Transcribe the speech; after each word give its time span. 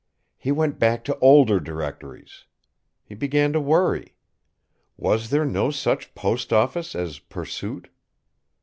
He 0.39 0.51
went 0.51 0.79
back 0.79 1.03
to 1.03 1.19
older 1.19 1.59
directories. 1.59 2.45
He 3.03 3.13
began 3.13 3.53
to 3.53 3.59
worry. 3.61 4.15
Was 4.97 5.29
there 5.29 5.45
no 5.45 5.69
such 5.69 6.15
postoffice 6.15 6.95
as 6.95 7.19
Pursuit? 7.19 7.87